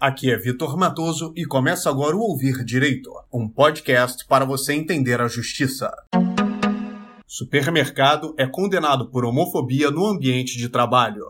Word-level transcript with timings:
Aqui 0.00 0.30
é 0.30 0.38
Vitor 0.38 0.78
Matoso 0.78 1.30
e 1.36 1.44
começa 1.44 1.90
agora 1.90 2.16
o 2.16 2.20
Ouvir 2.20 2.64
Direito, 2.64 3.10
um 3.30 3.46
podcast 3.46 4.26
para 4.26 4.46
você 4.46 4.72
entender 4.72 5.20
a 5.20 5.28
justiça. 5.28 5.92
Supermercado 7.26 8.34
é 8.38 8.46
condenado 8.46 9.10
por 9.10 9.26
homofobia 9.26 9.90
no 9.90 10.06
ambiente 10.06 10.56
de 10.56 10.70
trabalho. 10.70 11.26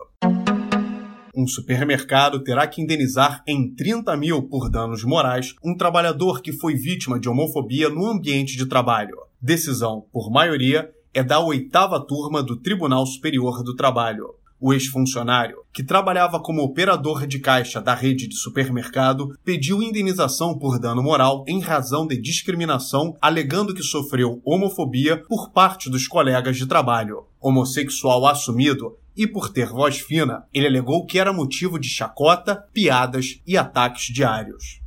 Um 1.35 1.45
supermercado 1.45 2.41
terá 2.45 2.65
que 2.65 2.81
indenizar 2.81 3.43
em 3.45 3.75
30 3.75 4.15
mil 4.15 4.43
por 4.43 4.69
danos 4.69 5.03
morais 5.03 5.53
um 5.61 5.75
trabalhador 5.75 6.41
que 6.41 6.53
foi 6.53 6.73
vítima 6.73 7.19
de 7.19 7.27
homofobia 7.27 7.89
no 7.89 8.05
ambiente 8.05 8.55
de 8.55 8.65
trabalho. 8.65 9.17
Decisão, 9.41 10.05
por 10.13 10.31
maioria, 10.31 10.89
é 11.13 11.21
da 11.21 11.41
oitava 11.41 11.99
turma 11.99 12.41
do 12.41 12.55
Tribunal 12.55 13.05
Superior 13.05 13.63
do 13.63 13.75
Trabalho 13.75 14.33
o 14.61 14.71
ex-funcionário, 14.71 15.57
que 15.73 15.83
trabalhava 15.83 16.39
como 16.39 16.61
operador 16.61 17.25
de 17.25 17.39
caixa 17.39 17.81
da 17.81 17.95
rede 17.95 18.27
de 18.27 18.35
supermercado, 18.35 19.35
pediu 19.43 19.81
indenização 19.81 20.57
por 20.57 20.79
dano 20.79 21.01
moral 21.01 21.43
em 21.47 21.59
razão 21.59 22.05
de 22.05 22.21
discriminação, 22.21 23.17
alegando 23.19 23.73
que 23.73 23.81
sofreu 23.81 24.39
homofobia 24.45 25.17
por 25.27 25.51
parte 25.51 25.89
dos 25.89 26.07
colegas 26.07 26.57
de 26.57 26.67
trabalho. 26.67 27.25
Homossexual 27.41 28.27
assumido, 28.27 28.95
e 29.17 29.27
por 29.27 29.49
ter 29.49 29.67
voz 29.67 29.99
fina, 29.99 30.45
ele 30.53 30.67
alegou 30.67 31.05
que 31.05 31.19
era 31.19 31.33
motivo 31.33 31.79
de 31.79 31.89
chacota, 31.89 32.55
piadas 32.71 33.41
e 33.45 33.57
ataques 33.57 34.13
diários. 34.13 34.80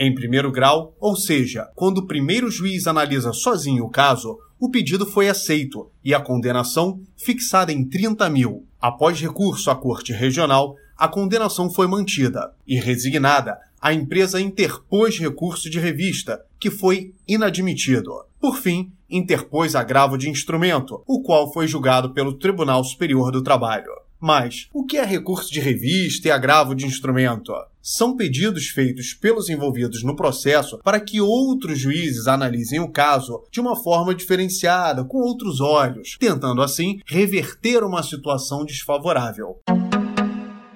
Em 0.00 0.14
primeiro 0.14 0.52
grau, 0.52 0.94
ou 1.00 1.16
seja, 1.16 1.68
quando 1.74 1.98
o 1.98 2.06
primeiro 2.06 2.50
juiz 2.50 2.86
analisa 2.86 3.32
sozinho 3.32 3.84
o 3.84 3.90
caso, 3.90 4.38
o 4.60 4.70
pedido 4.70 5.04
foi 5.04 5.28
aceito 5.28 5.90
e 6.04 6.14
a 6.14 6.20
condenação 6.20 7.00
fixada 7.16 7.72
em 7.72 7.84
30 7.84 8.30
mil. 8.30 8.64
Após 8.80 9.20
recurso 9.20 9.70
à 9.70 9.76
Corte 9.76 10.12
Regional, 10.12 10.76
a 10.96 11.08
condenação 11.08 11.68
foi 11.68 11.86
mantida 11.86 12.52
e, 12.66 12.76
resignada, 12.78 13.58
a 13.80 13.92
empresa 13.92 14.40
interpôs 14.40 15.18
recurso 15.18 15.68
de 15.68 15.80
revista, 15.80 16.44
que 16.60 16.70
foi 16.70 17.12
inadmitido. 17.26 18.12
Por 18.40 18.56
fim, 18.56 18.92
interpôs 19.10 19.74
agravo 19.74 20.16
de 20.16 20.28
instrumento, 20.28 21.02
o 21.06 21.22
qual 21.22 21.52
foi 21.52 21.66
julgado 21.66 22.12
pelo 22.12 22.34
Tribunal 22.34 22.84
Superior 22.84 23.32
do 23.32 23.42
Trabalho. 23.42 23.92
Mas 24.20 24.68
o 24.72 24.84
que 24.84 24.96
é 24.96 25.04
recurso 25.04 25.52
de 25.52 25.60
revista 25.60 26.26
e 26.26 26.30
agravo 26.30 26.74
de 26.74 26.84
instrumento? 26.84 27.52
São 27.80 28.16
pedidos 28.16 28.66
feitos 28.66 29.14
pelos 29.14 29.48
envolvidos 29.48 30.02
no 30.02 30.16
processo 30.16 30.78
para 30.82 30.98
que 30.98 31.20
outros 31.20 31.78
juízes 31.78 32.26
analisem 32.26 32.80
o 32.80 32.90
caso 32.90 33.44
de 33.50 33.60
uma 33.60 33.76
forma 33.76 34.12
diferenciada, 34.12 35.04
com 35.04 35.18
outros 35.18 35.60
olhos, 35.60 36.16
tentando 36.18 36.62
assim 36.62 36.98
reverter 37.06 37.84
uma 37.84 38.02
situação 38.02 38.64
desfavorável. 38.64 39.60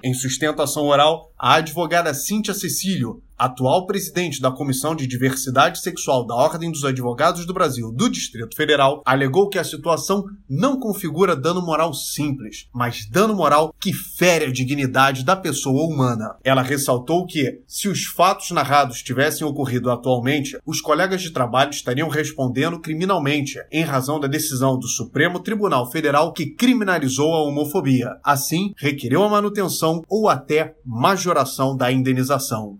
Em 0.01 0.13
sustentação 0.13 0.85
oral, 0.85 1.31
a 1.37 1.55
advogada 1.55 2.13
Cíntia 2.13 2.53
Cecílio 2.53 3.21
atual 3.43 3.85
presidente 3.85 4.39
da 4.39 4.49
Comissão 4.49 4.95
de 4.95 5.05
Diversidade 5.05 5.81
Sexual 5.81 6.25
da 6.25 6.33
Ordem 6.33 6.71
dos 6.71 6.85
Advogados 6.85 7.45
do 7.45 7.53
Brasil 7.53 7.91
do 7.91 8.09
Distrito 8.09 8.55
Federal, 8.55 9.01
alegou 9.05 9.49
que 9.49 9.59
a 9.59 9.63
situação 9.65 10.23
não 10.49 10.79
configura 10.79 11.35
dano 11.35 11.61
moral 11.61 11.93
simples, 11.93 12.69
mas 12.73 13.05
dano 13.09 13.35
moral 13.35 13.75
que 13.77 13.91
fere 13.91 14.45
a 14.45 14.51
dignidade 14.51 15.25
da 15.25 15.35
pessoa 15.35 15.83
humana. 15.83 16.37
Ela 16.41 16.61
ressaltou 16.61 17.25
que, 17.25 17.61
se 17.67 17.89
os 17.89 18.05
fatos 18.05 18.51
narrados 18.51 19.03
tivessem 19.03 19.45
ocorrido 19.45 19.91
atualmente, 19.91 20.57
os 20.65 20.79
colegas 20.79 21.21
de 21.21 21.31
trabalho 21.31 21.71
estariam 21.71 22.07
respondendo 22.07 22.79
criminalmente, 22.79 23.59
em 23.69 23.83
razão 23.83 24.21
da 24.21 24.27
decisão 24.27 24.79
do 24.79 24.87
Supremo 24.87 25.41
Tribunal 25.41 25.91
Federal 25.91 26.31
que 26.31 26.55
criminalizou 26.55 27.33
a 27.33 27.43
homofobia. 27.43 28.11
Assim, 28.23 28.73
requereu 28.77 29.21
a 29.21 29.29
manutenção 29.29 30.01
ou 30.07 30.29
até 30.29 30.75
majoração 30.85 31.75
da 31.75 31.91
indenização. 31.91 32.79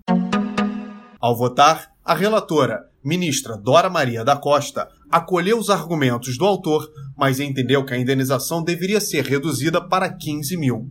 Ao 1.23 1.37
votar, 1.37 1.93
a 2.03 2.13
relatora, 2.13 2.81
ministra 3.01 3.55
Dora 3.55 3.89
Maria 3.89 4.25
da 4.25 4.35
Costa, 4.35 4.89
acolheu 5.09 5.57
os 5.57 5.69
argumentos 5.69 6.37
do 6.37 6.43
autor, 6.43 6.85
mas 7.17 7.39
entendeu 7.39 7.85
que 7.85 7.93
a 7.93 7.97
indenização 7.97 8.61
deveria 8.61 8.99
ser 8.99 9.23
reduzida 9.23 9.79
para 9.79 10.11
15 10.11 10.57
mil. 10.57 10.85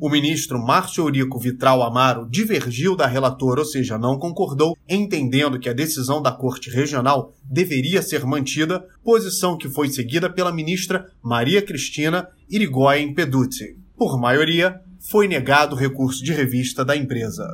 O 0.00 0.08
ministro 0.08 0.58
Márcio 0.58 1.04
Eurico 1.04 1.38
Vitral 1.38 1.82
Amaro 1.82 2.26
divergiu 2.26 2.96
da 2.96 3.06
relatora, 3.06 3.60
ou 3.60 3.66
seja, 3.66 3.98
não 3.98 4.18
concordou, 4.18 4.78
entendendo 4.88 5.58
que 5.58 5.68
a 5.68 5.74
decisão 5.74 6.22
da 6.22 6.32
Corte 6.32 6.70
Regional 6.70 7.34
deveria 7.44 8.00
ser 8.00 8.24
mantida, 8.24 8.82
posição 9.04 9.58
que 9.58 9.68
foi 9.68 9.90
seguida 9.90 10.32
pela 10.32 10.50
ministra 10.50 11.04
Maria 11.22 11.60
Cristina 11.60 12.26
Irigoyen 12.48 13.12
Peduzzi. 13.12 13.76
Por 13.94 14.18
maioria, 14.18 14.80
foi 15.10 15.28
negado 15.28 15.76
o 15.76 15.78
recurso 15.78 16.24
de 16.24 16.32
revista 16.32 16.82
da 16.82 16.96
empresa. 16.96 17.46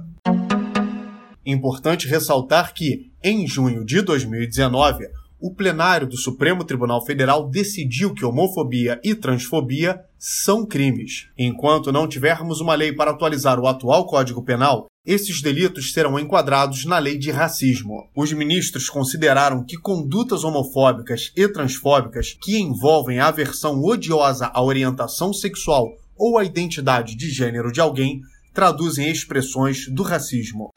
Importante 1.44 2.06
ressaltar 2.06 2.72
que, 2.72 3.10
em 3.22 3.46
junho 3.46 3.84
de 3.84 4.00
2019, 4.00 5.06
o 5.40 5.52
plenário 5.52 6.06
do 6.06 6.16
Supremo 6.16 6.62
Tribunal 6.62 7.04
Federal 7.04 7.48
decidiu 7.48 8.14
que 8.14 8.24
homofobia 8.24 9.00
e 9.02 9.12
transfobia 9.12 10.00
são 10.16 10.64
crimes. 10.64 11.26
Enquanto 11.36 11.90
não 11.90 12.06
tivermos 12.06 12.60
uma 12.60 12.76
lei 12.76 12.92
para 12.92 13.10
atualizar 13.10 13.58
o 13.58 13.66
atual 13.66 14.06
Código 14.06 14.44
Penal, 14.44 14.86
esses 15.04 15.42
delitos 15.42 15.92
serão 15.92 16.16
enquadrados 16.16 16.84
na 16.84 16.96
lei 17.00 17.18
de 17.18 17.32
racismo. 17.32 18.08
Os 18.14 18.32
ministros 18.32 18.88
consideraram 18.88 19.64
que 19.64 19.76
condutas 19.76 20.44
homofóbicas 20.44 21.32
e 21.36 21.48
transfóbicas 21.48 22.36
que 22.40 22.56
envolvem 22.56 23.18
a 23.18 23.26
aversão 23.26 23.82
odiosa 23.82 24.46
à 24.54 24.62
orientação 24.62 25.32
sexual 25.32 25.88
ou 26.16 26.38
à 26.38 26.44
identidade 26.44 27.16
de 27.16 27.28
gênero 27.30 27.72
de 27.72 27.80
alguém 27.80 28.20
traduzem 28.54 29.10
expressões 29.10 29.88
do 29.88 30.04
racismo. 30.04 30.70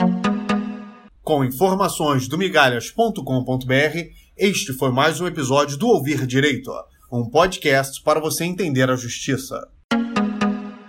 Com 1.26 1.44
informações 1.44 2.28
do 2.28 2.38
migalhas.com.br, 2.38 4.12
este 4.38 4.74
foi 4.74 4.92
mais 4.92 5.20
um 5.20 5.26
episódio 5.26 5.76
do 5.76 5.88
Ouvir 5.88 6.24
Direito, 6.28 6.72
um 7.12 7.28
podcast 7.28 8.00
para 8.04 8.20
você 8.20 8.46
entender 8.46 8.92
a 8.92 8.96
justiça. 8.96 9.68